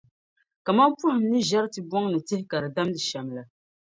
[0.65, 3.41] kaman pɔhim ni ʒiɛri tibɔŋ ni tihi ka di damdi shɛm la.